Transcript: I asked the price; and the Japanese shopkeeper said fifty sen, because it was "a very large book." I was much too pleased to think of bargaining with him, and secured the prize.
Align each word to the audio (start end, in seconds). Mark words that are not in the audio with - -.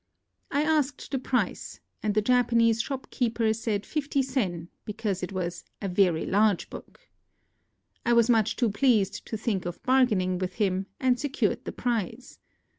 I 0.49 0.63
asked 0.63 1.11
the 1.11 1.19
price; 1.19 1.79
and 2.01 2.15
the 2.15 2.23
Japanese 2.23 2.81
shopkeeper 2.81 3.53
said 3.53 3.85
fifty 3.85 4.23
sen, 4.23 4.69
because 4.83 5.21
it 5.21 5.31
was 5.31 5.63
"a 5.79 5.87
very 5.87 6.25
large 6.25 6.71
book." 6.71 7.01
I 8.03 8.13
was 8.13 8.27
much 8.27 8.55
too 8.55 8.71
pleased 8.71 9.27
to 9.27 9.37
think 9.37 9.63
of 9.67 9.83
bargaining 9.83 10.39
with 10.39 10.53
him, 10.53 10.87
and 10.99 11.19
secured 11.19 11.65
the 11.65 11.71
prize. 11.71 12.39